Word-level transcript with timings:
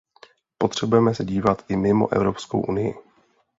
Potřebujeme 0.57 1.15
se 1.15 1.25
dívat 1.25 1.65
i 1.67 1.75
mimo 1.75 2.13
Evropskou 2.15 2.61
unii. 2.61 2.93